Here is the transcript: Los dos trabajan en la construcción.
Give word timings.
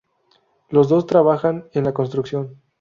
Los 0.69 0.89
dos 0.89 1.05
trabajan 1.05 1.69
en 1.73 1.83
la 1.83 1.93
construcción. 1.93 2.59